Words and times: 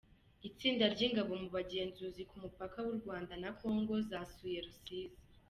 Itsinda 0.47 0.83
ry’ingabo 0.93 1.31
mu 1.41 1.47
bugenzuzi 1.55 2.21
ku 2.29 2.35
mupaka 2.43 2.77
w’u 2.85 2.95
Rwanda 2.99 3.33
na 3.41 3.49
Congo 3.59 3.93
zasuye 4.09 4.57
Rusizi 4.65 5.05